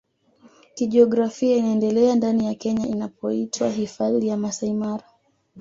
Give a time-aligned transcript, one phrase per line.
[0.75, 5.03] Kijiografia inaendelea ndani ya Kenya inapoitwa Hifadhi ya Masai Mara